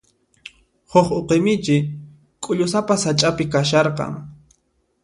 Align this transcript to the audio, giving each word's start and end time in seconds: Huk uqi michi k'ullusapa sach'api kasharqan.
Huk 0.91 1.07
uqi 1.19 1.37
michi 1.45 1.77
k'ullusapa 2.43 2.95
sach'api 3.03 3.43
kasharqan. 3.53 4.11